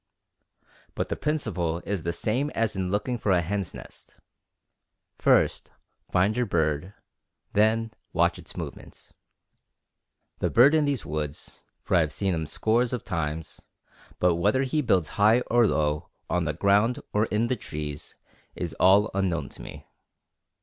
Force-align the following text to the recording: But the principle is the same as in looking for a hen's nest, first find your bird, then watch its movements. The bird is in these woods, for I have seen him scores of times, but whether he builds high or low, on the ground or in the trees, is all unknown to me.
But 0.95 1.09
the 1.09 1.15
principle 1.15 1.79
is 1.85 2.01
the 2.01 2.11
same 2.11 2.49
as 2.55 2.75
in 2.75 2.89
looking 2.89 3.19
for 3.19 3.31
a 3.31 3.41
hen's 3.41 3.71
nest, 3.71 4.15
first 5.19 5.69
find 6.11 6.35
your 6.35 6.47
bird, 6.47 6.95
then 7.53 7.91
watch 8.11 8.39
its 8.39 8.57
movements. 8.57 9.13
The 10.39 10.49
bird 10.49 10.73
is 10.73 10.79
in 10.79 10.85
these 10.85 11.05
woods, 11.05 11.67
for 11.83 11.93
I 11.93 11.99
have 11.99 12.11
seen 12.11 12.33
him 12.33 12.47
scores 12.47 12.93
of 12.93 13.03
times, 13.03 13.61
but 14.17 14.37
whether 14.37 14.63
he 14.63 14.81
builds 14.81 15.09
high 15.21 15.41
or 15.41 15.67
low, 15.67 16.09
on 16.31 16.45
the 16.45 16.53
ground 16.53 16.99
or 17.13 17.25
in 17.27 17.45
the 17.45 17.55
trees, 17.55 18.15
is 18.55 18.73
all 18.79 19.11
unknown 19.13 19.49
to 19.49 19.61
me. 19.61 19.85